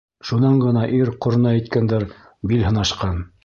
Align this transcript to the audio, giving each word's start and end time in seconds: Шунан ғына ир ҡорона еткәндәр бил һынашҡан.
Шунан 0.27 0.55
ғына 0.63 0.85
ир 1.01 1.11
ҡорона 1.27 1.53
еткәндәр 1.59 2.09
бил 2.53 2.69
һынашҡан. 2.73 3.25